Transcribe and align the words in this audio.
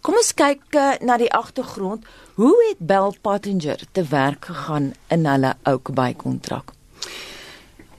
Kom 0.00 0.16
ons 0.16 0.32
kyk 0.32 0.62
uh, 0.80 0.94
na 1.04 1.18
die 1.20 1.28
agtergrond. 1.32 2.06
Hoe 2.40 2.54
het 2.68 2.78
Bell 2.80 3.12
Pottinger 3.20 3.82
te 3.92 4.04
werk 4.08 4.48
gegaan 4.48 4.92
in 5.12 5.26
hulle 5.28 5.54
Oakbay 5.68 6.14
kontrak? 6.16 6.72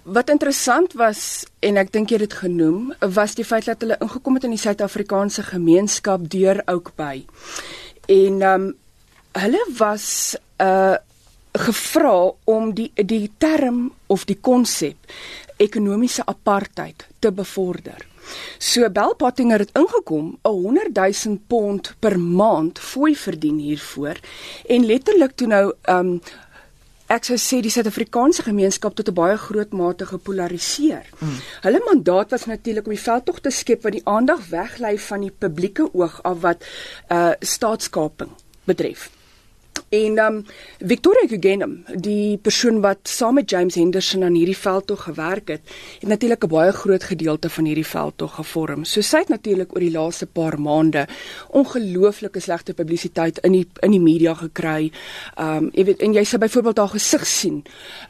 Wat 0.02 0.32
interessant 0.34 0.96
was 0.98 1.46
en 1.62 1.78
ek 1.78 1.92
dink 1.94 2.10
jy 2.10 2.18
het 2.18 2.32
dit 2.32 2.40
genoem, 2.42 2.90
was 3.14 3.38
die 3.38 3.46
feit 3.46 3.70
dat 3.70 3.86
hulle 3.86 4.00
ingekom 4.02 4.40
het 4.40 4.48
in 4.50 4.56
die 4.56 4.64
Suid-Afrikaanse 4.64 5.46
gemeenskap 5.52 6.26
deur 6.26 6.64
Oakbay. 6.66 7.22
En 8.10 8.42
ehm 8.42 8.70
um, 8.70 8.70
hulle 9.38 9.62
was 9.78 10.36
uh 10.60 10.97
gevra 11.52 12.31
om 12.44 12.74
die 12.74 12.92
die 12.96 13.31
term 13.38 13.92
of 14.08 14.26
die 14.26 14.40
konsep 14.40 14.96
ekonomiese 15.58 16.26
apartheid 16.26 17.08
te 17.20 17.31
bevorder. 17.31 18.08
So 18.58 18.88
Bell 18.90 19.16
Pottinger 19.18 19.59
het 19.59 19.76
ingekom 19.77 20.38
'n 20.44 20.50
100 20.50 20.95
000 21.26 21.40
pond 21.48 21.95
per 22.00 22.20
maand 22.20 22.80
fooi 22.80 23.16
verdien 23.16 23.58
hiervoor 23.58 24.20
en 24.68 24.86
letterlik 24.86 25.36
toe 25.36 25.48
nou 25.48 25.74
um 25.88 26.22
ek 27.12 27.26
sou 27.27 27.36
sê 27.36 27.60
die 27.60 27.72
Suid-Afrikaanse 27.72 28.44
gemeenskap 28.44 28.96
tot 28.96 29.10
'n 29.10 29.13
baie 29.13 29.38
groot 29.38 29.72
mate 29.74 30.05
gepolariseer. 30.05 31.05
Mm. 31.20 31.38
Hulle 31.62 31.82
mandaat 31.86 32.30
was 32.32 32.46
natuurlik 32.46 32.86
om 32.86 32.94
die 32.94 33.08
veldtog 33.10 33.40
te 33.40 33.49
skep 33.49 33.84
wat 33.84 33.91
die 33.91 34.05
aandag 34.05 34.48
weglei 34.49 34.98
van 34.99 35.22
die 35.22 35.34
publieke 35.40 35.94
oog 35.94 36.24
af 36.24 36.40
wat 36.41 36.63
uh 37.10 37.32
staatskaping 37.40 38.30
betref. 38.63 39.21
En 39.91 40.20
um 40.20 40.45
Victoria 40.80 41.27
Guggenheim, 41.27 41.84
die 41.99 42.38
persoon 42.38 42.77
wat 42.80 43.09
saam 43.12 43.34
met 43.36 43.49
James 43.49 43.76
Henderson 43.76 44.23
aan 44.23 44.38
hierdie 44.40 44.55
veldtog 44.55 45.02
gewerk 45.04 45.49
het, 45.52 45.62
het 45.99 46.08
natuurlik 46.08 46.44
'n 46.45 46.48
baie 46.48 46.72
groot 46.72 47.04
gedeelte 47.04 47.49
van 47.49 47.66
hierdie 47.66 47.86
veldtog 47.86 48.35
gevorm. 48.35 48.85
So 48.85 49.02
sy 49.02 49.18
het 49.18 49.27
natuurlik 49.27 49.76
oor 49.76 49.80
die 49.80 49.91
laaste 49.91 50.26
paar 50.26 50.59
maande 50.59 51.08
ongelooflike 51.49 52.40
slegte 52.40 52.73
publisiteit 52.73 53.38
in 53.38 53.52
die 53.52 53.68
in 53.80 53.91
die 53.91 53.99
media 53.99 54.34
gekry. 54.34 54.91
Um 55.38 55.70
jy 55.74 55.84
weet 55.84 56.01
en 56.01 56.13
jy 56.13 56.23
sê 56.23 56.38
byvoorbeeld 56.38 56.77
haar 56.77 56.90
gesig 56.90 57.27
sien. 57.27 57.63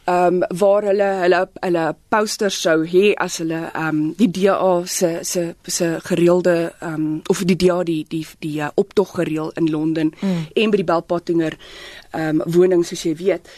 Um 0.05 0.43
waar 0.49 0.83
hulle 0.83 1.09
hulle 1.21 1.49
hulle 1.61 1.95
posters 2.09 2.61
sou 2.61 2.85
hê 2.85 3.13
as 3.15 3.37
hulle 3.37 3.71
um 3.75 4.13
die 4.17 4.31
DA 4.31 4.85
se 4.85 5.19
se 5.21 5.55
se 5.63 5.97
gereelde 6.03 6.73
um 6.81 7.21
of 7.27 7.43
die 7.43 7.55
DA 7.55 7.83
die 7.83 8.05
die 8.07 8.27
die 8.39 8.61
uh, 8.61 8.69
optog 8.75 9.15
gereël 9.15 9.51
in 9.55 9.69
Londen 9.69 10.13
mm. 10.21 10.45
en 10.53 10.69
by 10.69 10.77
die 10.77 10.85
Belpottinger 10.85 11.57
ehm 12.11 12.41
um, 12.41 12.51
woning 12.53 12.85
soos 12.85 13.03
jy 13.03 13.15
weet. 13.15 13.49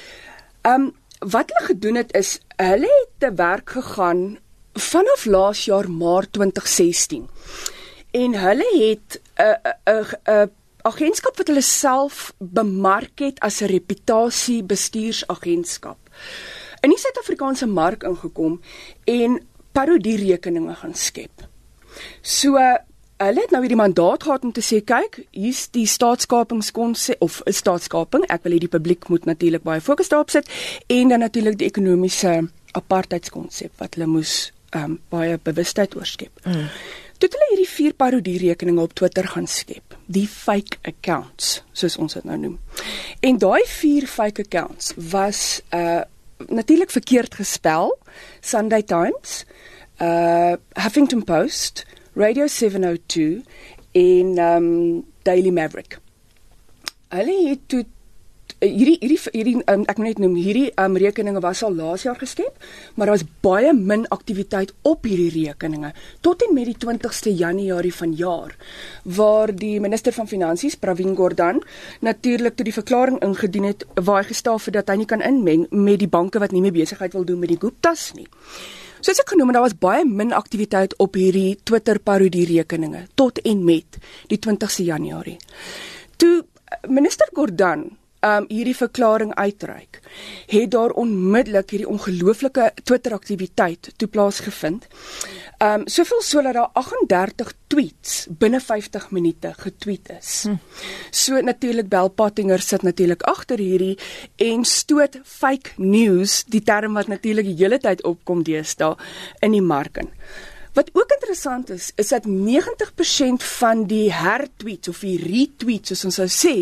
Ehm 0.62 0.82
um, 0.82 0.94
wat 1.20 1.52
hulle 1.54 1.68
gedoen 1.68 1.96
het 1.96 2.14
is 2.14 2.40
hulle 2.58 2.90
het 3.00 3.12
te 3.18 3.34
werk 3.34 3.70
gegaan 3.70 4.40
vanaf 4.74 5.26
laas 5.26 5.66
jaar 5.66 5.90
Maart 5.90 6.34
2016. 6.34 7.30
En 8.12 8.36
hulle 8.36 8.70
het 8.78 9.22
'n 9.38 9.58
'n 9.90 10.06
'n 10.32 10.52
agentskap 10.82 11.38
wat 11.38 11.48
hulle 11.48 11.62
self 11.62 12.34
bemark 12.38 13.20
het 13.20 13.40
as 13.40 13.62
'n 13.62 13.72
reputasie 13.72 14.64
bestuursagentskap. 14.64 15.98
In 16.82 16.90
die 16.90 17.00
Suid-Afrikaanse 17.00 17.66
mark 17.66 18.04
ingekom 18.04 18.62
en 19.04 19.48
parodie 19.72 20.18
rekeninge 20.18 20.76
gaan 20.76 20.96
skep. 20.96 21.48
So 22.22 22.58
hulle 23.28 23.42
het 23.42 23.52
nou 23.52 23.62
hierdie 23.64 23.80
mandaat 23.80 24.24
gehad 24.24 24.44
om 24.44 24.52
te 24.56 24.64
sê 24.64 24.82
kyk, 24.86 25.20
hier's 25.32 25.68
die 25.76 25.86
staatskapingskonsep 25.90 27.22
of 27.22 27.42
'n 27.46 27.54
staatskaping. 27.54 28.26
Ek 28.30 28.44
wil 28.44 28.54
hê 28.54 28.60
die 28.60 28.76
publiek 28.78 29.10
moet 29.10 29.26
natuurlik 29.26 29.64
baie 29.64 29.82
fokus 29.82 30.10
daarop 30.10 30.30
sit 30.30 30.50
en 30.88 31.08
dan 31.10 31.20
natuurlik 31.20 31.58
die 31.58 31.68
ekonomiese 31.68 32.50
apartheidskonsep 32.72 33.72
wat 33.78 33.96
hulle 33.96 34.08
moes 34.08 34.52
ehm 34.74 34.84
um, 34.84 35.00
baie 35.10 35.38
bewustheid 35.38 35.96
oorskep. 35.96 36.32
Mm. 36.46 36.68
Toe 37.18 37.30
hulle 37.32 37.50
hierdie 37.50 37.70
vier 37.70 37.94
parodie 37.94 38.38
rekeninge 38.42 38.82
op 38.82 38.94
Twitter 38.94 39.28
gaan 39.28 39.48
skep, 39.48 39.96
die 40.06 40.28
fake 40.28 40.78
accounts 40.82 41.62
soos 41.72 41.98
ons 41.98 42.14
dit 42.14 42.24
nou 42.24 42.38
noem. 42.38 42.58
En 43.22 43.38
daai 43.38 43.62
vier 43.66 44.08
fake 44.08 44.42
accounts 44.42 44.94
was 45.12 45.62
uh 45.72 46.02
natuurlik 46.48 46.92
verkeerd 46.92 47.36
gespel. 47.36 47.94
Sunday 48.42 48.82
Times, 48.84 49.46
uh 50.02 50.58
Huffington 50.74 51.24
Post, 51.24 51.86
Radio 52.16 52.46
702 52.48 53.42
en 53.92 54.38
um 54.38 55.06
Daily 55.26 55.50
Maverick. 55.50 55.98
Hulle 57.10 57.34
het 57.48 57.64
toe 57.66 57.80
eh, 58.60 58.70
hierdie 58.70 59.00
hierdie 59.02 59.18
hierdie 59.34 59.54
um, 59.66 59.86
ek 59.90 59.98
moet 59.98 60.12
net 60.12 60.22
noem 60.22 60.36
hierdie 60.38 60.68
um 60.78 60.94
rekeninge 61.02 61.42
was 61.42 61.64
al 61.66 61.74
laas 61.74 62.06
jaar 62.06 62.20
geskep, 62.22 62.60
maar 62.94 63.10
daar 63.10 63.18
was 63.18 63.26
baie 63.42 63.72
min 63.74 64.06
aktiwiteit 64.14 64.76
op 64.86 65.10
hierdie 65.10 65.48
rekeninge 65.48 65.90
tot 66.22 66.46
en 66.46 66.54
met 66.54 66.70
die 66.70 66.78
20ste 66.86 67.34
Januarie 67.34 67.96
vanjaar 67.98 68.54
waar 69.18 69.50
die 69.50 69.80
minister 69.82 70.14
van 70.14 70.30
finansies 70.30 70.78
Pravin 70.78 71.18
Gordhan 71.18 71.64
natuurlik 72.06 72.54
toe 72.54 72.70
die 72.70 72.78
verklaring 72.78 73.18
ingedien 73.26 73.72
het 73.72 73.88
waar 73.98 74.22
hy 74.22 74.30
gestel 74.30 74.62
het 74.62 74.78
dat 74.78 74.94
hy 74.94 75.02
nie 75.02 75.10
kan 75.10 75.26
inmeng 75.26 75.66
met 75.74 75.98
die 76.06 76.14
banke 76.20 76.38
wat 76.46 76.54
nie 76.54 76.62
meer 76.62 76.78
besigheid 76.78 77.18
wil 77.18 77.26
doen 77.26 77.42
met 77.42 77.56
die 77.56 77.62
Guptas 77.66 78.12
nie. 78.14 78.30
Soos 79.04 79.20
ek 79.20 79.34
genoem 79.34 79.50
het, 79.52 79.58
daar 79.58 79.66
was 79.66 79.76
baie 79.76 80.06
min 80.08 80.30
aktiwiteit 80.32 80.94
op 81.04 81.18
hierdie 81.20 81.58
Twitter 81.68 81.98
parodie 82.00 82.46
rekeninge 82.48 83.02
tot 83.20 83.42
en 83.44 83.66
met 83.68 83.98
die 84.32 84.40
20ste 84.40 84.86
Januarie. 84.88 85.36
Toe 86.16 86.38
eh, 86.40 86.78
minister 86.88 87.28
Gordhan 87.36 87.90
um 88.24 88.46
hierdie 88.48 88.76
verklaring 88.76 89.34
uitreik, 89.36 90.00
het 90.48 90.72
daar 90.72 90.94
onmiddellik 91.00 91.74
hierdie 91.74 91.90
ongelooflike 91.90 92.72
Twitter 92.84 93.14
aktiwiteit 93.14 93.92
toe 93.98 94.08
plaasgevind. 94.08 94.88
Um 95.64 95.88
soveel 95.88 96.22
so 96.22 96.42
dat 96.42 96.54
daar 96.54 96.70
38 96.74 97.54
tweets 97.68 98.28
binne 98.30 98.62
50 98.62 99.10
minute 99.12 99.54
getweet 99.58 100.10
is. 100.20 100.32
Hm. 100.48 100.56
So 101.12 101.42
natuurlik 101.42 101.90
Bell 101.90 102.10
Pottinger 102.10 102.62
sit 102.62 102.82
natuurlik 102.82 103.24
agter 103.28 103.60
hierdie 103.60 103.98
en 104.38 104.64
stoot 104.64 105.20
fake 105.24 105.76
news, 105.78 106.44
die 106.48 106.64
term 106.64 106.94
wat 106.94 107.08
natuurlik 107.08 107.52
die 107.52 107.60
hele 107.66 107.80
tyd 107.80 108.04
opkom 108.04 108.44
deesdae 108.44 108.96
in 109.42 109.52
die 109.52 109.64
mark 109.64 109.98
in. 109.98 110.12
Wat 110.74 110.90
ook 110.94 111.12
interessant 111.12 111.70
is, 111.70 111.92
is 111.96 112.08
dat 112.08 112.26
90% 112.26 113.44
van 113.60 113.84
die 113.86 114.14
hertweets 114.14 114.90
of 114.90 115.04
die 115.06 115.20
retweets 115.22 115.94
soos 115.94 116.06
ons 116.10 116.18
sou 116.18 116.30
sê, 116.34 116.54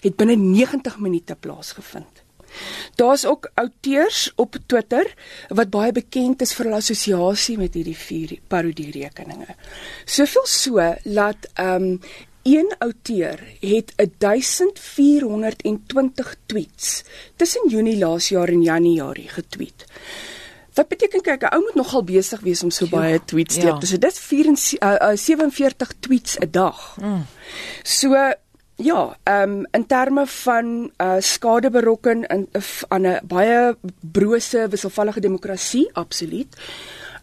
het 0.00 0.16
binne 0.16 0.36
90 0.36 0.98
minute 0.98 1.36
plaasgevind. 1.40 2.22
Daar's 2.94 3.24
ook 3.24 3.50
outeurs 3.54 4.32
op 4.36 4.56
Twitter 4.66 5.14
wat 5.48 5.70
baie 5.70 5.92
bekend 5.92 6.42
is 6.42 6.54
vir 6.56 6.68
hulle 6.68 6.80
assosiasie 6.80 7.58
met 7.58 7.74
hierdie 7.76 7.96
vier 7.96 8.38
parodie 8.48 8.90
rekeninge. 8.94 9.54
Soveel 10.04 10.46
so 10.46 10.94
laat 11.04 11.50
ehm 11.54 11.82
um, 11.82 12.00
een 12.48 12.74
outeur 12.78 13.40
het 13.60 13.92
1420 14.18 16.36
tweets 16.46 17.04
tussen 17.36 17.68
Junie 17.68 17.98
laas 17.98 18.28
jaar 18.28 18.48
en 18.48 18.62
Januarie 18.62 19.28
getweet. 19.28 19.84
Wat 20.74 20.88
beteken 20.88 21.20
kyk 21.20 21.42
'n 21.42 21.54
ou 21.54 21.60
moet 21.60 21.74
nogal 21.74 22.04
besig 22.04 22.40
wees 22.40 22.62
om 22.62 22.70
so 22.70 22.84
ja, 22.84 22.90
baie 22.90 23.24
tweets 23.24 23.54
te 23.54 23.66
ja. 23.66 23.80
So 23.80 23.98
dit 23.98 24.18
47 25.14 25.92
tweets 26.00 26.38
'n 26.38 26.50
dag. 26.50 26.96
Mm. 27.00 27.26
So 27.82 28.32
Ja, 28.80 29.16
ehm 29.22 29.50
um, 29.50 29.66
in 29.70 29.86
terme 29.86 30.26
van 30.26 30.90
uh 31.02 31.16
skade 31.18 31.70
berokken 31.70 32.26
in 32.26 32.48
aan 32.88 33.06
'n 33.06 33.20
baie 33.26 33.76
brose 34.12 34.66
wisselvallige 34.70 35.20
demokrasie, 35.20 35.90
absoluut. 35.92 36.56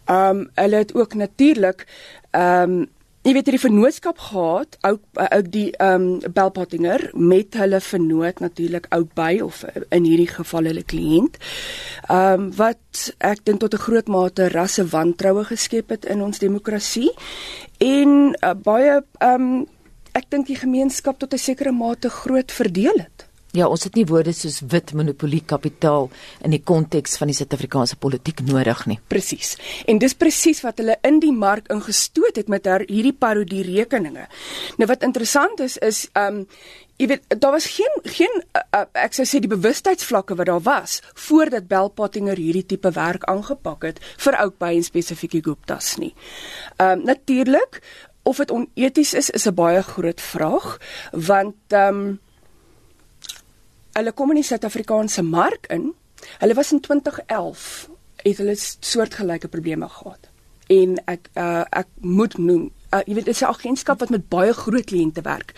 Ehm 0.04 0.36
um, 0.36 0.50
hulle 0.54 0.76
het 0.76 0.94
ook 0.94 1.14
natuurlik 1.14 1.86
ehm 2.30 2.70
um, 2.70 2.86
jy 3.22 3.32
weet 3.32 3.48
hierdie 3.48 3.60
vennootskap 3.60 4.18
gehad, 4.18 4.76
ook 4.80 5.00
ook 5.14 5.50
die 5.50 5.76
ehm 5.76 6.02
um, 6.02 6.32
Belpottinger 6.32 7.10
met 7.12 7.54
hulle 7.54 7.80
vennoot 7.80 8.38
natuurlik 8.38 8.86
ook 8.88 9.14
by 9.14 9.40
of 9.42 9.64
in 9.88 10.04
hierdie 10.04 10.28
geval 10.28 10.64
hulle 10.64 10.84
kliënt. 10.84 11.36
Ehm 12.08 12.32
um, 12.32 12.52
wat 12.56 13.14
ek 13.18 13.44
dink 13.44 13.60
tot 13.60 13.74
'n 13.74 13.86
groot 13.86 14.08
mate 14.08 14.48
rasse 14.48 14.86
wantroue 14.86 15.44
geskep 15.44 15.88
het 15.88 16.04
in 16.04 16.22
ons 16.22 16.38
demokrasie 16.38 17.14
en 17.78 18.36
uh, 18.44 18.54
baie 18.54 19.02
ehm 19.18 19.40
um, 19.40 19.66
ek 20.16 20.30
dink 20.32 20.48
die 20.48 20.56
gemeenskap 20.56 21.18
tot 21.20 21.34
'n 21.34 21.38
sekere 21.38 21.72
mate 21.72 22.08
groot 22.08 22.52
verdeel 22.52 22.98
het. 23.04 23.26
Ja, 23.56 23.68
ons 23.72 23.86
het 23.86 23.94
nie 23.96 24.04
woorde 24.04 24.32
soos 24.36 24.58
wit 24.68 24.90
monopolie 24.92 25.40
kapitaal 25.48 26.10
in 26.44 26.52
die 26.52 26.60
konteks 26.60 27.16
van 27.16 27.30
die 27.30 27.36
Suid-Afrikaanse 27.38 27.96
politiek 27.96 28.42
nodig 28.44 28.82
nie. 28.90 28.98
Presies. 29.08 29.54
En 29.88 29.98
dis 29.98 30.14
presies 30.14 30.60
wat 30.64 30.82
hulle 30.82 30.98
in 31.08 31.20
die 31.22 31.32
mark 31.32 31.70
ingestoot 31.72 32.36
het 32.36 32.50
met 32.52 32.66
haar 32.66 32.84
hierdie 32.90 33.14
parodie 33.16 33.62
rekeninge. 33.62 34.26
Nou 34.76 34.88
wat 34.90 35.02
interessant 35.02 35.60
is 35.60 35.78
is 35.78 36.08
um 36.12 36.46
jy 36.96 37.06
weet 37.06 37.24
daar 37.40 37.52
was 37.52 37.66
geen 37.66 37.96
geen 38.04 38.42
uh, 38.56 38.84
ek 38.92 39.16
sou 39.16 39.24
sê 39.24 39.40
die 39.40 39.52
bewustheidsvlakke 39.52 40.36
wat 40.36 40.46
daar 40.46 40.62
was 40.64 41.00
voordat 41.14 41.68
Bell 41.68 41.88
Pottinger 41.88 42.36
hierdie 42.36 42.66
tipe 42.66 42.92
werk 42.92 43.24
aangepak 43.24 43.88
het 43.88 44.00
vir 44.24 44.36
ook 44.44 44.58
by 44.58 44.74
en 44.76 44.84
spesifieke 44.84 45.40
Guptas 45.40 45.96
nie. 45.96 46.12
Um 46.76 47.04
natuurlik 47.04 47.80
of 48.26 48.36
dit 48.42 48.50
oneties 48.50 49.14
is 49.14 49.30
is 49.30 49.46
'n 49.46 49.54
baie 49.54 49.82
groot 49.82 50.20
vraag 50.20 50.78
want 51.12 51.56
ehm 51.68 51.94
um, 51.94 52.20
hulle 53.96 54.12
kom 54.12 54.30
in 54.30 54.40
die 54.42 54.44
Suid-Afrikaanse 54.44 55.22
mark 55.22 55.66
in. 55.72 55.94
Hulle 56.38 56.54
was 56.54 56.72
in 56.72 56.80
2011 56.80 57.88
het 58.16 58.36
hulle 58.36 58.54
soortgelyke 58.80 59.48
probleme 59.48 59.88
gehad. 59.88 60.28
En 60.66 60.98
ek 61.04 61.30
uh, 61.34 61.64
ek 61.70 61.86
moet 62.00 62.38
noem 62.38 62.70
uh, 62.94 63.00
jy 63.06 63.14
weet 63.14 63.24
dit 63.24 63.34
is 63.34 63.42
'n 63.42 63.52
agentskap 63.52 64.00
wat 64.00 64.10
met 64.10 64.28
baie 64.28 64.52
groot 64.52 64.84
kliënte 64.84 65.22
werk. 65.22 65.54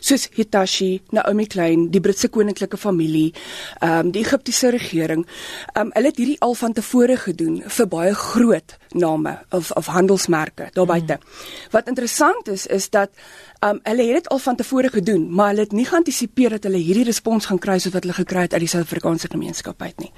Soos 0.00 0.28
Hitachi, 0.32 1.02
Naomi 1.10 1.46
Klein, 1.46 1.90
die 1.90 2.00
Britse 2.00 2.28
koninklike 2.28 2.76
familie, 2.76 3.32
ehm 3.80 4.06
um, 4.06 4.10
die 4.10 4.24
Egiptiese 4.24 4.70
regering. 4.70 5.26
Ehm 5.72 5.86
um, 5.86 5.90
hulle 5.92 6.06
het 6.06 6.16
hierdie 6.16 6.40
al 6.40 6.54
van 6.54 6.72
tevore 6.72 7.16
gedoen 7.16 7.62
vir 7.66 7.86
baie 7.86 8.14
groot 8.14 8.76
name 8.92 9.38
of 9.50 9.70
of 9.70 9.86
handelsmerke 9.86 10.68
daar 10.72 10.86
buite. 10.86 11.18
Mm. 11.20 11.70
Wat 11.70 11.88
interessant 11.88 12.48
is 12.48 12.66
is 12.66 12.90
dat 12.90 13.10
Um 13.58 13.80
hulle 13.82 14.02
het 14.02 14.14
dit 14.14 14.28
al 14.28 14.38
van 14.38 14.56
tevore 14.56 14.88
gedoen, 14.88 15.34
maar 15.34 15.48
hulle 15.48 15.60
het 15.60 15.72
nie 15.72 15.86
geantisipeer 15.86 16.50
dat 16.50 16.62
hulle 16.62 16.78
hierdie 16.78 17.04
respons 17.04 17.46
gaan 17.46 17.58
kry 17.58 17.78
soos 17.78 17.92
wat 17.92 18.04
hulle 18.06 18.14
gekry 18.14 18.44
het 18.46 18.52
uit 18.52 18.62
die 18.62 18.70
Suid-Afrikaanse 18.70 19.30
gemeenskap 19.32 19.82
uit 19.82 19.98
nie. 19.98 20.12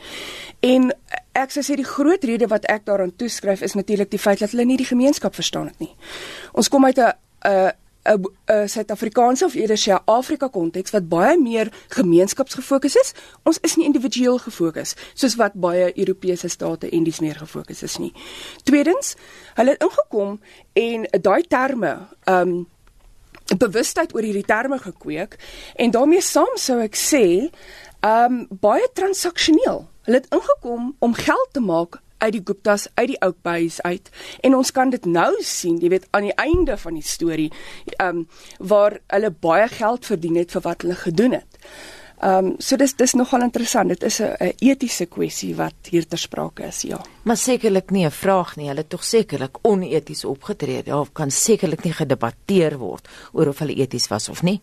En 0.60 0.90
ek 1.32 1.52
sê 1.54 1.76
die 1.78 1.86
groot 1.86 2.24
rede 2.24 2.48
wat 2.50 2.66
ek 2.70 2.86
daaraan 2.88 3.16
toeskryf 3.16 3.62
is 3.62 3.74
natuurlik 3.74 4.10
die 4.10 4.18
feit 4.18 4.38
dat 4.38 4.50
hulle 4.50 4.64
nie 4.64 4.78
die 4.80 4.88
gemeenskap 4.88 5.34
verstaan 5.34 5.70
het 5.70 5.78
nie. 5.78 5.94
Ons 6.52 6.68
kom 6.68 6.84
uit 6.84 6.98
'n 6.98 7.12
'n 7.44 7.72
'n 8.08 8.68
Suid-Afrikaanse 8.68 9.44
of 9.44 9.54
eerder 9.54 9.76
sê 9.76 9.98
Afrika 10.04 10.48
konteks 10.48 10.90
wat 10.90 11.08
baie 11.08 11.38
meer 11.38 11.72
gemeenskapsgefokus 11.88 12.96
is. 12.96 13.12
Ons 13.42 13.58
is 13.60 13.76
nie 13.76 13.84
individueel 13.86 14.38
gefokus 14.38 14.94
soos 15.14 15.36
wat 15.36 15.52
baie 15.54 15.98
Europese 15.98 16.48
state 16.48 16.88
en 16.88 17.04
dis 17.04 17.20
meer 17.20 17.36
gefokus 17.36 17.82
is 17.82 17.98
nie. 17.98 18.12
Tweedens, 18.62 19.16
hulle 19.54 19.70
het 19.70 19.82
ingekom 19.82 20.40
en 20.72 21.06
daai 21.20 21.42
terme, 21.42 22.08
ehm 22.24 22.48
um, 22.48 22.66
bewustheid 23.58 24.14
oor 24.14 24.22
hierdie 24.22 24.46
terme 24.46 24.78
gekweek 24.78 25.36
en 25.74 25.90
daarmee 25.90 26.20
saam 26.20 26.54
sou 26.54 26.78
ek 26.80 26.94
sê 26.94 27.50
um 28.00 28.46
baie 28.60 28.88
transaksioneel. 28.94 29.84
Hulle 30.10 30.22
het 30.22 30.34
ingekom 30.34 30.94
om 30.98 31.12
geld 31.14 31.48
te 31.52 31.60
maak 31.60 32.00
uit 32.18 32.32
die 32.32 32.42
Guptas 32.44 32.88
uit 32.94 33.12
die 33.12 33.18
Oakbays 33.22 33.76
uit 33.86 34.08
en 34.42 34.56
ons 34.58 34.72
kan 34.74 34.90
dit 34.90 35.04
nou 35.06 35.28
sien, 35.46 35.76
jy 35.78 35.92
weet 35.92 36.08
aan 36.10 36.26
die 36.26 36.34
einde 36.34 36.74
van 36.82 36.96
die 36.98 37.06
storie 37.06 37.46
um 38.02 38.24
waar 38.58 38.96
hulle 39.14 39.30
baie 39.30 39.68
geld 39.70 40.08
verdien 40.10 40.40
het 40.40 40.50
vir 40.56 40.64
wat 40.64 40.82
hulle 40.82 40.96
gedoen 40.98 41.38
het. 41.38 41.60
Ehm 42.18 42.48
um, 42.48 42.48
so 42.58 42.76
dis 42.76 42.96
dis 42.98 43.14
nogal 43.14 43.46
interessant. 43.46 43.88
Dit 43.94 44.02
is 44.02 44.18
'n 44.20 44.50
etiese 44.58 45.06
kwessie 45.06 45.54
wat 45.56 45.90
hier 45.90 46.06
ter 46.06 46.18
sprake 46.18 46.66
is, 46.66 46.82
ja. 46.82 47.00
Maar 47.22 47.36
sekerlik 47.36 47.90
nie 47.90 48.04
'n 48.06 48.10
vraag 48.10 48.56
nie. 48.56 48.66
Hulle 48.66 48.80
het 48.80 48.90
tog 48.90 49.04
sekerlik 49.04 49.58
oneties 49.62 50.24
opgetree. 50.24 50.82
Daar 50.82 51.06
kan 51.12 51.30
sekerlik 51.30 51.84
nie 51.84 51.92
gedebatteer 51.92 52.78
word 52.78 53.08
oor 53.32 53.48
of 53.48 53.58
hulle 53.58 53.74
eties 53.74 54.08
was 54.08 54.28
of 54.28 54.42
nie. 54.42 54.60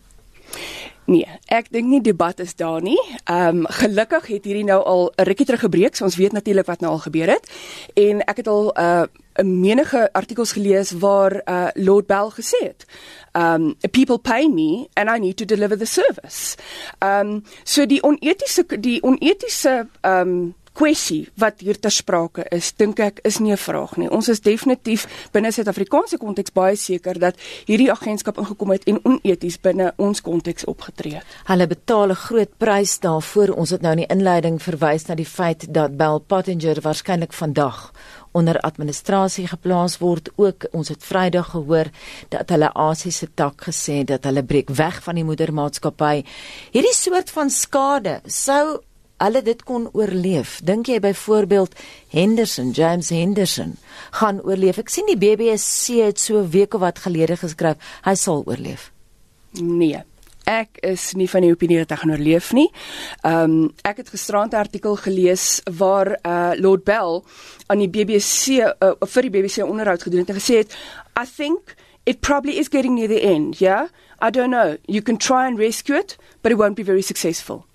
Nee, 1.08 1.24
ek 1.48 1.70
dink 1.72 1.88
nie 1.88 2.02
debat 2.04 2.40
is 2.44 2.52
daar 2.54 2.82
nie. 2.84 2.98
Ehm 3.24 3.62
um, 3.62 3.66
gelukkig 3.80 4.26
het 4.28 4.44
hierdie 4.44 4.64
nou 4.64 4.82
al 4.84 5.12
'n 5.16 5.24
rukkie 5.24 5.46
teruggebreek, 5.46 5.96
so 5.96 6.04
ons 6.04 6.16
weet 6.16 6.32
natuurlik 6.32 6.66
wat 6.66 6.80
nou 6.80 6.92
al 6.92 6.98
gebeur 6.98 7.30
het. 7.32 7.48
En 7.94 8.20
ek 8.24 8.36
het 8.36 8.46
al 8.46 8.72
'n 8.76 8.80
uh, 8.80 9.04
'n 9.38 9.60
menige 9.60 10.12
artikels 10.12 10.52
gelees 10.52 10.90
waar 10.90 11.40
uh, 11.44 11.68
Lord 11.74 12.06
Bell 12.06 12.30
gesê 12.30 12.60
het 12.60 12.84
um 13.32 13.74
people 13.90 14.18
pay 14.18 14.48
me 14.48 14.88
and 14.94 15.08
I 15.08 15.18
need 15.18 15.36
to 15.36 15.44
deliver 15.44 15.78
the 15.78 15.86
service. 15.86 16.56
Um 16.98 17.42
so 17.64 17.86
die 17.86 18.02
onetiese 18.02 18.64
die 18.80 19.02
onetiese 19.02 19.86
um 20.02 20.54
kwessie 20.78 21.26
wat 21.42 21.62
hier 21.64 21.78
ter 21.80 21.92
sprake 21.92 22.44
is, 22.54 22.70
dink 22.78 23.00
ek 23.02 23.20
is 23.26 23.38
nie 23.42 23.52
'n 23.52 23.56
vraag 23.56 23.96
nie. 23.96 24.10
Ons 24.10 24.28
is 24.28 24.40
definitief 24.40 25.06
binne 25.32 25.52
Suid-Afrikaanse 25.52 26.18
konteks 26.18 26.52
baie 26.52 26.76
seker 26.76 27.18
dat 27.18 27.34
hierdie 27.66 27.90
agentskap 27.90 28.38
ingekom 28.38 28.70
het 28.70 28.84
en 28.84 29.00
oneties 29.04 29.58
binne 29.60 29.92
ons 29.96 30.20
konteks 30.20 30.64
opgetree 30.64 31.14
het. 31.14 31.24
Hulle 31.44 31.66
betaal 31.66 32.10
'n 32.10 32.14
groot 32.14 32.58
prys 32.58 33.00
daarvoor. 33.00 33.56
Ons 33.56 33.70
het 33.70 33.82
nou 33.82 33.92
in 33.92 34.06
die 34.06 34.14
inleiding 34.16 34.62
verwys 34.62 35.06
na 35.06 35.14
die 35.14 35.26
feit 35.26 35.66
dat 35.74 35.96
Bell 35.96 36.18
Pottinger 36.26 36.80
waarskynlik 36.80 37.32
vandag 37.32 37.92
onder 38.32 38.60
administrasie 38.60 39.46
geplaas 39.46 39.98
word. 39.98 40.30
Ook 40.36 40.66
ons 40.70 40.88
het 40.88 41.04
Vrydag 41.04 41.50
gehoor 41.50 41.86
dat 42.28 42.48
hulle 42.48 42.72
Asiese 42.74 43.28
tak 43.34 43.62
gesê 43.68 44.04
dat 44.04 44.24
hulle 44.24 44.42
breek 44.42 44.70
weg 44.70 45.02
van 45.02 45.14
die 45.14 45.24
moedermaatskappy. 45.24 46.24
Hierdie 46.70 46.94
soort 46.94 47.30
van 47.30 47.50
skade 47.50 48.20
sou 48.26 48.80
hulle 49.18 49.42
dit 49.42 49.62
kon 49.66 49.88
oorleef. 49.92 50.58
Dink 50.66 50.90
jy 50.90 51.00
byvoorbeeld 51.02 51.74
Henderson, 52.14 52.70
James 52.70 53.10
Henderson 53.14 53.76
gaan 54.20 54.42
oorleef? 54.46 54.78
Ek 54.78 54.92
sien 54.92 55.08
die 55.10 55.18
BBC 55.18 55.98
het 56.02 56.20
so 56.22 56.44
weke 56.52 56.78
wat 56.82 57.02
gelede 57.02 57.38
geskryf, 57.40 57.80
hy 58.06 58.14
sal 58.18 58.44
oorleef. 58.46 58.90
Nee, 59.58 60.02
ek 60.48 60.80
is 60.86 61.10
nie 61.18 61.28
van 61.28 61.44
die 61.44 61.52
opinie 61.52 61.80
dat 61.82 61.92
hy 61.92 62.00
gaan 62.02 62.14
oorleef 62.14 62.52
nie. 62.56 62.68
Ehm 63.26 63.58
um, 63.58 63.72
ek 63.84 64.04
het 64.04 64.14
gisterand 64.14 64.52
'n 64.52 64.62
artikel 64.64 64.96
gelees 64.96 65.60
waar 65.66 66.16
uh 66.22 66.52
Lord 66.56 66.84
Bell 66.84 67.22
aan 67.66 67.78
die 67.78 67.90
BBC 67.90 68.64
uh, 68.64 68.94
vir 69.00 69.22
die 69.22 69.30
BBC 69.30 69.64
onderhoud 69.64 70.02
gedoen 70.02 70.24
het 70.24 70.30
en 70.30 70.40
gesê 70.40 70.62
het 70.64 70.72
I 71.20 71.26
think 71.26 71.74
it 72.04 72.20
probably 72.20 72.58
is 72.58 72.68
getting 72.68 72.94
near 72.94 73.08
the 73.08 73.20
end, 73.20 73.58
yeah? 73.58 73.88
I 74.20 74.30
don't 74.30 74.50
know. 74.50 74.76
You 74.86 75.02
can 75.02 75.16
try 75.16 75.46
and 75.46 75.58
rescue 75.58 75.96
it, 75.98 76.16
but 76.42 76.52
it 76.52 76.58
won't 76.58 76.74
be 76.76 76.82
very 76.82 77.02
successful. 77.02 77.67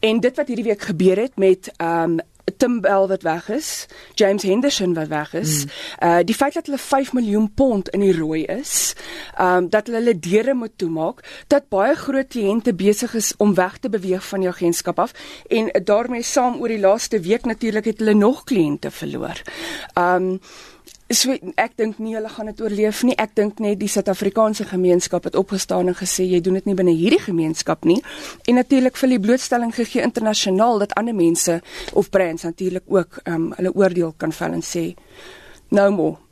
En 0.00 0.20
dit 0.20 0.36
wat 0.36 0.46
hierdie 0.46 0.68
week 0.70 0.82
gebeur 0.82 1.16
het 1.26 1.36
met 1.36 1.72
ehm 1.76 2.18
um, 2.18 2.24
Tim 2.56 2.80
Bell 2.80 3.06
wat 3.06 3.22
weg 3.22 3.48
is, 3.48 3.86
James 4.14 4.42
Henderson 4.42 4.94
wat 4.94 5.08
weg 5.08 5.34
is. 5.34 5.64
Mm. 5.64 5.70
Uh 6.08 6.18
die 6.24 6.34
feit 6.34 6.54
dat 6.54 6.66
hulle 6.66 6.78
5 6.78 7.12
miljoen 7.12 7.48
pond 7.54 7.88
in 7.88 8.00
die 8.00 8.14
rooi 8.16 8.44
is, 8.44 8.94
um 9.40 9.68
dat 9.70 9.86
hulle 9.86 9.98
hulle 9.98 10.18
deure 10.18 10.54
moet 10.54 10.72
toemaak, 10.76 11.24
dat 11.46 11.68
baie 11.68 11.94
groot 11.94 12.28
kliënte 12.28 12.74
besig 12.74 13.14
is 13.14 13.32
om 13.36 13.54
weg 13.54 13.78
te 13.78 13.90
beweeg 13.90 14.24
van 14.26 14.40
die 14.40 14.48
agentskap 14.48 14.98
af 14.98 15.12
en 15.48 15.70
daarmee 15.84 16.22
saam 16.22 16.60
oor 16.60 16.68
die 16.68 16.80
laaste 16.80 17.20
week 17.20 17.44
natuurlik 17.44 17.84
het 17.84 17.98
hulle 17.98 18.14
nog 18.14 18.44
kliënte 18.44 18.90
verloor. 18.90 19.42
Um 19.98 20.38
So 21.06 21.36
ek 21.54 21.76
dink 21.78 22.00
nie 22.02 22.16
hulle 22.16 22.26
gaan 22.34 22.48
dit 22.50 22.60
oorleef 22.64 23.04
nie. 23.06 23.14
Ek 23.14 23.36
dink 23.38 23.60
net 23.62 23.78
die 23.78 23.90
Suid-Afrikaanse 23.90 24.64
gemeenskap 24.66 25.28
het 25.28 25.38
opgestaan 25.38 25.86
en 25.92 25.94
gesê 25.94 26.26
jy 26.26 26.40
doen 26.42 26.58
dit 26.58 26.66
nie 26.66 26.74
binne 26.74 26.96
hierdie 26.98 27.20
gemeenskap 27.22 27.86
nie. 27.86 28.00
En 28.50 28.58
natuurlik 28.58 28.98
vir 28.98 29.14
die 29.14 29.20
blootstelling 29.22 29.70
gegee 29.76 30.02
internasionaal 30.02 30.82
dat 30.82 30.96
ander 30.98 31.14
mense 31.14 31.60
of 31.94 32.10
brands 32.10 32.42
natuurlik 32.42 32.90
ook 32.90 33.22
ehm 33.22 33.34
um, 33.34 33.48
hulle 33.54 33.74
oordeel 33.78 34.14
kan 34.18 34.34
vel 34.34 34.58
en 34.58 34.66
sê 34.66 34.86
no 35.70 35.90
more. 35.94 36.25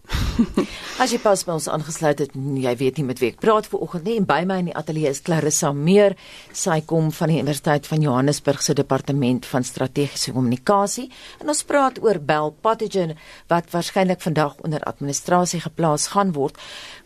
As 1.03 1.13
jy 1.13 1.19
pas 1.23 1.41
by 1.47 1.55
ons 1.57 1.67
aangesluit 1.71 2.21
het, 2.25 2.35
jy 2.35 2.73
weet 2.81 2.99
nie 2.99 3.07
met 3.09 3.21
wie 3.23 3.31
ek 3.33 3.41
praat 3.43 3.69
vanoggend 3.71 4.07
nie 4.09 4.17
en 4.21 4.27
by 4.29 4.41
my 4.49 4.59
in 4.63 4.71
die 4.71 4.77
ateljee 4.77 5.13
is 5.15 5.23
Clarissa 5.25 5.73
Meer. 5.75 6.17
Sy 6.55 6.81
kom 6.89 7.11
van 7.15 7.33
die 7.33 7.39
Universiteit 7.41 7.89
van 7.91 8.05
Johannesburg 8.05 8.63
se 8.63 8.77
departement 8.77 9.47
van 9.51 9.67
strategiese 9.67 10.35
kommunikasie 10.37 11.09
en 11.41 11.53
ons 11.55 11.65
praat 11.69 12.01
oor 12.05 12.21
Bell 12.21 12.53
Pathogen 12.65 13.15
wat 13.53 13.71
waarskynlik 13.75 14.23
vandag 14.25 14.59
onder 14.67 14.85
administrasie 14.91 15.63
geplaas 15.65 16.11
gaan 16.15 16.35
word. 16.37 16.59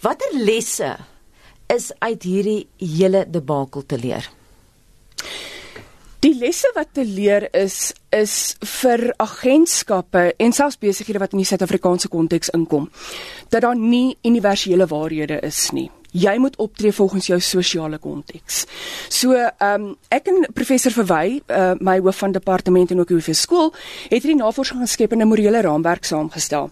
Watter 0.04 0.34
lesse 0.36 0.96
is 1.72 1.92
uit 2.00 2.24
hierdie 2.24 2.60
hele 2.80 3.26
debakel 3.28 3.86
te 3.86 4.00
leer? 4.00 4.28
Die 6.18 6.34
lesse 6.34 6.66
wat 6.74 6.88
te 6.92 7.04
leer 7.06 7.46
is 7.54 7.92
is 8.10 8.56
vir 8.80 9.12
agentskappe 9.22 10.32
en 10.42 10.54
selfs 10.56 10.78
besighede 10.80 11.20
wat 11.22 11.36
in 11.36 11.42
die 11.44 11.46
Suid-Afrikaanse 11.46 12.08
konteks 12.10 12.50
inkom 12.56 12.88
dat 13.52 13.62
daar 13.62 13.78
nie 13.78 14.16
universele 14.26 14.88
waarhede 14.90 15.38
is 15.46 15.68
nie. 15.70 15.86
Jy 16.10 16.34
moet 16.42 16.56
optree 16.58 16.92
volgens 16.92 17.28
jou 17.30 17.38
sosiale 17.40 18.00
konteks. 18.02 18.64
So, 19.08 19.36
ehm 19.36 19.84
um, 19.84 19.94
ek 20.10 20.32
en 20.32 20.48
professor 20.54 20.90
Verwy, 20.90 21.38
uh, 21.46 21.76
my 21.78 21.98
hoof 22.00 22.24
van 22.24 22.34
departement 22.34 22.90
en 22.90 23.04
ook 23.04 23.14
die 23.14 23.34
skool, 23.34 23.70
het 24.08 24.22
hierdie 24.22 24.40
navorsing 24.42 24.80
geskep 24.80 25.12
en 25.12 25.22
'n 25.22 25.28
morele 25.28 25.60
raamwerk 25.62 26.04
saamgestel 26.04 26.70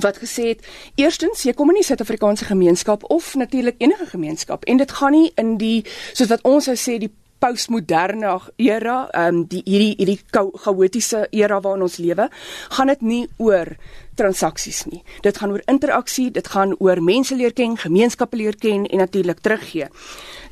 wat 0.00 0.16
gesê 0.16 0.46
het 0.54 0.66
eerstens 0.94 1.42
jy 1.42 1.52
kom 1.52 1.68
in 1.68 1.80
die 1.80 1.84
Suid-Afrikaanse 1.84 2.44
gemeenskap 2.44 3.04
of 3.10 3.34
natuurlik 3.34 3.74
enige 3.78 4.06
gemeenskap 4.06 4.64
en 4.64 4.76
dit 4.76 4.92
gaan 4.92 5.12
nie 5.12 5.32
in 5.36 5.56
die 5.58 5.84
soos 6.12 6.28
wat 6.28 6.40
ons 6.48 6.64
sou 6.64 6.76
sê 6.76 6.98
die 6.98 7.12
postmoderne 7.42 8.36
era, 8.56 8.96
ehm 9.10 9.42
um, 9.42 9.44
die 9.50 9.62
hierdie 9.66 9.96
hierdie 9.98 10.20
chaotiese 10.62 11.26
era 11.32 11.60
waarin 11.62 11.86
ons 11.88 11.98
lewe, 11.98 12.28
gaan 12.76 12.92
dit 12.92 13.02
nie 13.02 13.22
oor 13.42 13.74
transaksies 14.14 14.84
nie. 14.84 15.02
Dit 15.20 15.38
gaan 15.38 15.50
oor 15.50 15.62
interaksie, 15.66 16.30
dit 16.30 16.48
gaan 16.48 16.74
oor 16.78 17.02
mense 17.02 17.36
leer 17.36 17.52
ken, 17.52 17.76
gemeenskappe 17.76 18.36
leer 18.36 18.56
ken 18.56 18.86
en 18.86 18.98
natuurlik 18.98 19.40
teruggee. 19.40 19.88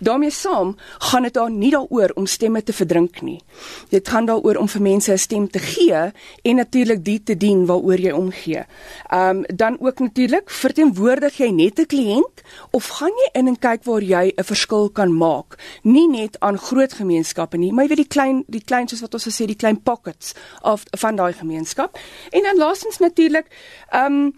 daarmee 0.01 0.31
saam 0.31 0.77
gaan 0.99 1.23
dit 1.23 1.35
daar 1.35 1.51
nie 1.51 1.71
daaroor 1.71 2.11
om 2.15 2.27
stemme 2.27 2.63
te 2.63 2.73
verdrink 2.73 3.21
nie. 3.21 3.41
Dit 3.89 4.09
gaan 4.09 4.25
daaroor 4.27 4.57
om 4.57 4.69
vir 4.69 4.83
mense 4.83 5.13
'n 5.13 5.19
stem 5.19 5.51
te 5.51 5.59
gee 5.59 6.13
en 6.43 6.57
natuurlik 6.57 7.05
die 7.05 7.23
te 7.23 7.37
dien 7.37 7.67
waaroor 7.67 8.01
jy 8.01 8.11
omgee. 8.13 8.65
Ehm 9.09 9.37
um, 9.37 9.45
dan 9.57 9.77
ook 9.81 9.99
natuurlik 9.99 10.51
verteenwoordig 10.51 11.37
jy 11.37 11.51
net 11.51 11.79
'n 11.79 11.87
kliënt 11.87 12.43
of 12.71 12.87
gaan 12.87 13.13
jy 13.23 13.41
in 13.41 13.47
en 13.47 13.59
kyk 13.59 13.85
waar 13.85 14.03
jy 14.03 14.33
'n 14.37 14.45
verskil 14.45 14.91
kan 14.91 15.17
maak? 15.17 15.81
Nie 15.83 16.09
net 16.09 16.41
aan 16.41 16.59
groot 16.59 16.93
gemeenskappe 16.93 17.57
nie, 17.57 17.73
maar 17.73 17.85
jy 17.85 17.89
weet 17.89 18.09
die 18.09 18.15
klein 18.15 18.45
die 18.47 18.65
klein 18.65 18.89
soos 18.89 19.01
wat 19.01 19.15
ons 19.15 19.27
gesê 19.27 19.47
die 19.47 19.57
klein 19.57 19.83
pockets 19.83 20.35
of 20.63 20.83
van 20.91 21.17
daai 21.17 21.33
gemeenskap. 21.33 21.99
En 22.31 22.43
dan 22.43 22.57
laastens 22.57 22.99
natuurlik 22.99 23.47
ehm 23.91 24.13
um, 24.13 24.35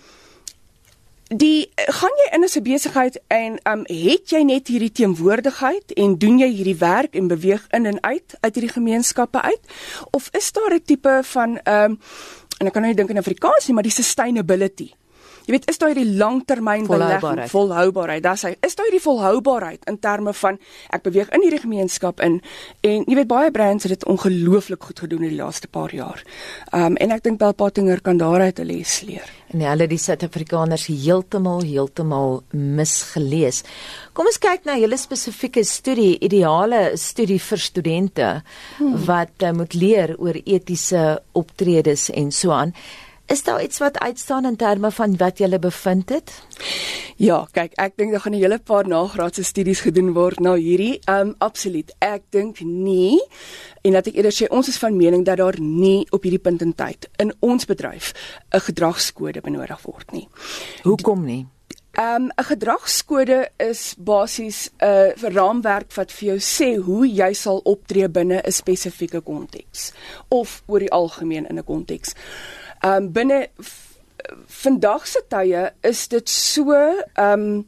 die 1.32 1.70
gaan 1.74 2.12
jy 2.20 2.28
in 2.36 2.44
'n 2.44 2.62
besigheid 2.62 3.20
en 3.26 3.58
um 3.64 3.84
het 3.86 4.30
jy 4.30 4.42
net 4.42 4.68
hierdie 4.68 4.92
teenwoordigheid 4.92 5.92
en 5.92 6.18
doen 6.18 6.38
jy 6.38 6.48
hierdie 6.48 6.76
werk 6.76 7.14
en 7.14 7.26
beweeg 7.26 7.66
in 7.70 7.86
en 7.86 8.02
uit 8.02 8.34
uit 8.40 8.54
hierdie 8.54 8.72
gemeenskappe 8.72 9.40
uit? 9.40 9.60
Of 10.10 10.28
is 10.32 10.52
daar 10.52 10.74
'n 10.74 10.82
tipe 10.84 11.20
van 11.22 11.50
um 11.50 12.00
en 12.58 12.66
ek 12.66 12.72
kan 12.72 12.82
nou 12.82 12.92
nie 12.92 12.96
dink 12.96 13.10
in 13.10 13.18
Afrikaans 13.18 13.66
nie 13.66 13.74
maar 13.74 13.82
die 13.82 13.92
sustainability 14.02 14.92
jy 15.46 15.54
weet 15.56 15.68
is 15.70 15.78
daar 15.78 15.92
hierdie 15.92 16.16
langtermyn 16.18 16.86
belegging, 16.86 17.42
volhoubaarheid. 17.50 18.22
Dis 18.22 18.46
hy. 18.46 18.54
Is 18.60 18.76
daar 18.78 18.88
hierdie 18.88 19.02
volhoubaarheid 19.04 19.86
in 19.90 19.98
terme 19.98 20.32
van 20.32 20.58
ek 20.94 21.04
beweeg 21.06 21.30
in 21.34 21.44
hierdie 21.44 21.62
gemeenskap 21.62 22.20
in 22.24 22.40
en 22.86 23.06
jy 23.06 23.18
weet 23.18 23.30
baie 23.30 23.50
brands 23.54 23.86
het 23.86 23.94
dit 23.94 24.08
ongelooflik 24.08 24.82
goed 24.90 25.04
gedoen 25.04 25.26
in 25.26 25.34
die 25.34 25.40
laaste 25.40 25.68
paar 25.68 25.94
jaar. 25.94 26.22
Um 26.72 26.96
en 26.96 27.14
ek 27.14 27.24
dink 27.26 27.40
Bell 27.42 27.54
Pottinger 27.56 28.00
kan 28.00 28.18
daaruit 28.18 28.58
'n 28.58 28.66
les 28.66 29.00
leer. 29.02 29.28
En 29.52 29.60
hulle 29.60 29.86
die 29.86 29.98
Suid-Afrikaners 29.98 30.86
heeltemal 30.86 31.62
heeltemal 31.62 32.42
misgelees. 32.50 33.62
Kom 34.12 34.26
ons 34.26 34.38
kyk 34.38 34.64
na 34.64 34.78
julle 34.80 34.96
spesifieke 34.96 35.64
studie, 35.64 36.16
ideale 36.24 36.96
studie 36.96 37.40
vir 37.40 37.58
studente 37.58 38.42
hmm. 38.78 39.04
wat 39.04 39.44
uh, 39.44 39.52
moet 39.52 39.74
leer 39.74 40.14
oor 40.18 40.38
etiese 40.44 41.22
optredes 41.32 42.10
en 42.10 42.32
so 42.32 42.50
aan. 42.50 42.72
Is 43.32 43.42
daar 43.42 43.62
iets 43.62 43.78
wat 43.78 43.98
uitstaan 43.98 44.44
in 44.44 44.56
terme 44.56 44.90
van 44.90 45.16
wat 45.16 45.38
jy 45.38 45.58
bevind 45.58 46.08
het? 46.08 46.32
Ja, 47.16 47.46
kyk, 47.56 47.72
ek 47.80 47.94
dink 47.96 48.12
daar 48.12 48.20
gaan 48.20 48.34
'n 48.36 48.42
hele 48.42 48.58
paar 48.58 48.88
nagraadse 48.88 49.42
studies 49.42 49.80
gedoen 49.80 50.12
word 50.12 50.40
na 50.40 50.52
hierdie. 50.54 51.00
Um 51.08 51.34
absoluut. 51.38 51.94
Ek 51.98 52.22
dink 52.28 52.60
nie 52.60 53.24
en 53.82 53.92
dat 53.92 54.06
ek 54.06 54.14
eerder 54.14 54.32
sê 54.32 54.48
ons 54.48 54.68
is 54.68 54.78
van 54.78 54.96
mening 54.96 55.24
dat 55.24 55.36
daar 55.36 55.60
nie 55.60 56.06
op 56.10 56.22
hierdie 56.22 56.42
punt 56.42 56.62
in 56.62 56.74
tyd 56.74 57.08
in 57.16 57.32
ons 57.40 57.64
bedryf 57.64 58.12
'n 58.50 58.60
gedragskode 58.60 59.40
benodig 59.40 59.82
word 59.82 60.12
nie. 60.12 60.28
Hoekom 60.82 61.24
nie? 61.24 61.46
Um 61.98 62.30
'n 62.36 62.44
gedragskode 62.44 63.48
is 63.56 63.94
basies 63.98 64.70
'n 64.80 64.84
uh, 64.84 65.32
raamwerk 65.34 65.92
wat 65.94 66.12
vir 66.12 66.28
jou 66.28 66.38
sê 66.38 66.76
hoe 66.76 67.08
jy 67.08 67.32
sal 67.32 67.60
optree 67.64 68.08
binne 68.08 68.42
'n 68.44 68.52
spesifieke 68.52 69.20
konteks 69.20 69.92
of 70.28 70.62
oor 70.66 70.78
die 70.78 70.92
algemeen 70.92 71.46
in 71.46 71.58
'n 71.58 71.64
konteks. 71.64 72.14
Ehm 72.82 73.04
um, 73.04 73.12
binne 73.12 73.48
vandag 74.46 75.06
se 75.06 75.20
tye 75.30 75.70
is 75.86 76.08
dit 76.08 76.28
so 76.28 76.74
ehm 76.74 77.42
um, 77.42 77.66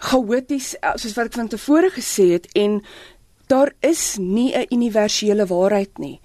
chaoties 0.00 0.72
eh, 0.80 0.96
soos 0.96 1.14
wat 1.14 1.28
ek 1.28 1.36
van 1.38 1.50
tevore 1.52 1.90
gesê 1.94 2.24
het 2.32 2.48
en 2.58 2.80
daar 3.52 3.70
is 3.80 4.16
nie 4.18 4.50
'n 4.56 4.66
universele 4.70 5.46
waarheid 5.46 5.98
nie. 5.98 6.20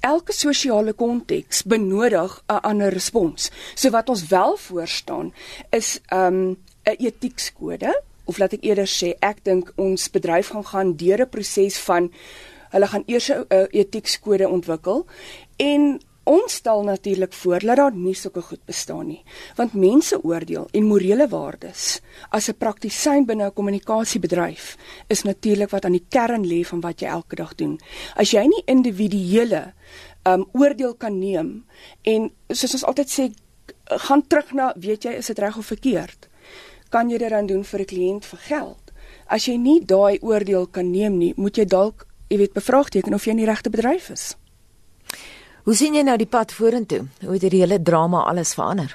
Elke 0.00 0.32
sosiale 0.32 0.92
konteks 0.92 1.62
benodig 1.62 2.42
'n 2.48 2.60
ander 2.62 2.92
respons. 2.92 3.50
So 3.74 3.90
wat 3.90 4.08
ons 4.08 4.26
wel 4.26 4.56
voorstaan 4.56 5.32
is 5.70 6.00
ehm 6.08 6.34
um, 6.34 6.56
'n 6.84 6.96
etiekskode 6.98 8.02
of 8.24 8.38
laat 8.38 8.52
ek 8.52 8.64
eerder 8.64 8.88
sê 8.88 9.14
ek 9.20 9.44
dink 9.44 9.72
ons 9.76 10.10
bedryf 10.10 10.48
gaan 10.48 10.64
gaan 10.64 10.96
deur 10.96 11.20
'n 11.20 11.28
proses 11.28 11.78
van 11.78 12.12
hulle 12.70 12.86
gaan 12.86 13.02
eers 13.06 13.30
'n 13.30 13.46
etiekskode 13.70 14.48
ontwikkel 14.48 15.06
en 15.56 16.00
Ons 16.28 16.58
stel 16.60 16.82
natuurlik 16.84 17.32
voor 17.32 17.64
dat 17.64 17.76
daar 17.76 17.94
nie 17.96 18.14
sulke 18.14 18.42
goed 18.44 18.60
bestaan 18.68 19.06
nie, 19.08 19.22
want 19.56 19.72
mense 19.72 20.18
oordeel 20.24 20.66
en 20.76 20.84
morele 20.84 21.24
waardes 21.28 22.00
as 22.28 22.48
'n 22.48 22.58
praktisyn 22.58 23.24
binne 23.24 23.44
'n 23.46 23.52
kommunikasiebedryf 23.52 24.76
is 25.08 25.22
natuurlik 25.22 25.70
wat 25.70 25.84
aan 25.84 25.96
die 25.96 26.04
kern 26.08 26.44
lê 26.44 26.64
van 26.64 26.80
wat 26.80 27.00
jy 27.00 27.06
elke 27.08 27.36
dag 27.36 27.54
doen. 27.54 27.80
As 28.16 28.30
jy 28.30 28.46
nie 28.46 28.62
individuele 28.66 29.72
um 30.24 30.46
oordeel 30.52 30.94
kan 30.94 31.18
neem 31.18 31.64
en 32.02 32.30
soos 32.48 32.72
ons 32.72 32.84
altyd 32.84 33.08
sê 33.10 33.32
gaan 33.86 34.26
terug 34.26 34.52
na 34.52 34.74
weet 34.76 35.04
jy 35.04 35.10
is 35.10 35.26
dit 35.26 35.38
reg 35.38 35.56
of 35.56 35.66
verkeerd? 35.66 36.28
Kan 36.90 37.10
jy 37.10 37.18
dit 37.18 37.30
dan 37.30 37.46
doen 37.46 37.64
vir 37.64 37.80
'n 37.80 37.84
kliënt 37.86 38.24
vir 38.24 38.38
geld? 38.38 38.92
As 39.26 39.46
jy 39.46 39.56
nie 39.56 39.84
daai 39.84 40.18
oordeel 40.20 40.66
kan 40.66 40.90
neem 40.90 41.18
nie, 41.18 41.32
moet 41.36 41.56
jy 41.56 41.64
dalk, 41.64 42.06
jy 42.28 42.36
weet, 42.36 42.52
bevraagteken 42.52 43.14
of 43.14 43.24
jy 43.24 43.30
in 43.30 43.36
die 43.36 43.46
regte 43.46 43.70
bedryf 43.70 44.10
is. 44.10 44.36
Hoe 45.68 45.76
sien 45.76 45.92
jy 45.92 46.00
nou 46.00 46.14
die 46.16 46.24
pad 46.24 46.48
vorentoe? 46.56 47.02
Hoe 47.20 47.34
het 47.34 47.42
hierdie 47.44 47.60
hele 47.60 47.76
drama 47.84 48.22
alles 48.30 48.54
verander? 48.56 48.94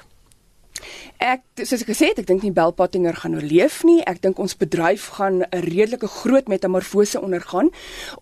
Ek 1.22 1.44
soos 1.60 1.84
ek 1.84 1.92
gesê 1.92 2.08
het, 2.10 2.18
ek 2.18 2.26
dink 2.26 2.42
nie 2.42 2.50
Belpattinger 2.50 3.14
gaan 3.20 3.36
oorleef 3.38 3.76
nie. 3.86 4.00
Ek 4.10 4.18
dink 4.24 4.40
ons 4.42 4.56
bedryf 4.58 5.04
gaan 5.20 5.44
'n 5.46 5.62
redelike 5.68 6.10
groot 6.10 6.50
metamorfose 6.50 7.22
ondergaan. 7.22 7.70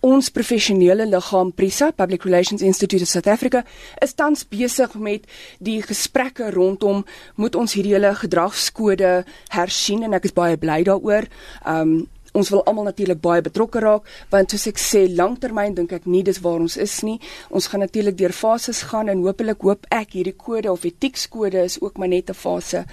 Ons 0.05 0.29
professionele 0.29 1.09
liggaam 1.09 1.55
Prisa, 1.57 1.93
Public 1.97 2.29
Relations 2.29 2.61
Institute 2.61 3.01
of 3.01 3.09
South 3.09 3.27
Africa, 3.27 3.65
is 4.03 4.13
tans 4.13 4.45
besig 4.45 4.95
met 5.01 5.25
die 5.59 5.81
gesprekke 5.81 6.51
rondom 6.51 7.07
moet 7.37 7.57
ons 7.57 7.73
hierdie 7.73 7.95
hele 7.95 8.15
gedragskode 8.15 9.25
hersien 9.49 10.03
en 10.03 10.13
ek 10.13 10.25
is 10.25 10.37
baie 10.37 10.59
bly 10.59 10.83
daaroor. 10.85 11.25
Um 11.65 12.07
ons 12.33 12.51
wil 12.51 12.65
almal 12.65 12.85
natuurlik 12.85 13.21
baie 13.21 13.43
betrokke 13.43 13.81
raak 13.81 14.09
want 14.31 14.51
soos 14.51 14.67
ek 14.67 14.79
sê 14.79 15.05
langtermyn 15.09 15.75
dink 15.75 15.93
ek 15.93 16.07
nie 16.07 16.23
dis 16.23 16.41
waar 16.45 16.61
ons 16.61 16.77
is 16.77 17.01
nie. 17.03 17.19
Ons 17.51 17.69
gaan 17.73 17.85
natuurlik 17.85 18.17
deur 18.19 18.33
fases 18.33 18.83
gaan 18.91 19.09
en 19.09 19.25
hopelik 19.27 19.63
hoop 19.63 19.87
ek 19.91 20.17
hierdie 20.17 20.37
kode 20.37 20.73
of 20.73 20.85
etiekskode 20.89 21.65
is 21.65 21.81
ook 21.81 21.99
maar 21.99 22.09
net 22.09 22.31
'n 22.31 22.35
fase. 22.35 22.85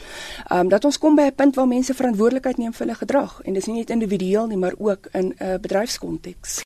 Um, 0.51 0.69
dat 0.69 0.85
ons 0.85 0.97
kom 0.97 1.15
by 1.15 1.29
'n 1.31 1.35
punt 1.35 1.55
waar 1.55 1.67
mense 1.67 1.93
verantwoordelikheid 1.93 2.57
neem 2.57 2.73
vir 2.73 2.87
hulle 2.87 2.97
gedrag. 2.97 3.41
En 3.45 3.53
dis 3.53 3.65
nie 3.65 3.77
net 3.77 3.89
individueel 3.89 4.47
nie 4.47 4.57
maar 4.57 4.75
ook 4.77 5.07
in 5.13 5.35
'n 5.39 5.43
uh, 5.43 5.57
bedryfskonteks 5.57 6.63